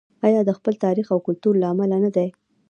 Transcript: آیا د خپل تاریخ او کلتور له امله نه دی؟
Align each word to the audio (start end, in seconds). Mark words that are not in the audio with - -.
آیا 0.27 0.41
د 0.45 0.51
خپل 0.57 0.73
تاریخ 0.85 1.07
او 1.13 1.19
کلتور 1.27 1.53
له 1.61 1.67
امله 1.73 1.97
نه 2.05 2.09
دی؟ 2.15 2.27